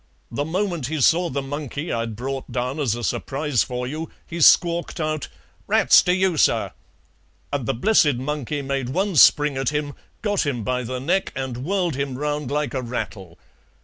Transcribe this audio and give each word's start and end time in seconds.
The 0.31 0.45
moment 0.45 0.87
he 0.87 0.99
saw 0.99 1.29
the 1.29 1.43
monkey 1.43 1.93
I'd 1.93 2.15
brought 2.15 2.51
down 2.51 2.79
as 2.79 2.95
a 2.95 3.03
surprise 3.03 3.61
for 3.61 3.85
you 3.85 4.09
he 4.25 4.41
squawked 4.41 4.99
out 4.99 5.27
'Rats 5.67 6.01
to 6.01 6.15
you, 6.15 6.37
sir!' 6.37 6.71
and 7.53 7.67
the 7.67 7.75
blessed 7.75 8.15
monkey 8.15 8.63
made 8.63 8.89
one 8.89 9.15
spring 9.15 9.57
at 9.57 9.69
him, 9.69 9.93
got 10.23 10.43
him 10.43 10.63
by 10.63 10.81
the 10.81 10.99
neck 10.99 11.31
and 11.35 11.57
whirled 11.63 11.93
him 11.95 12.17
round 12.17 12.49
like 12.49 12.73
a 12.73 12.81
rattle. 12.81 13.37